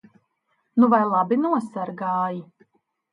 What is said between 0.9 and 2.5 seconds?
vai labi nosargāji?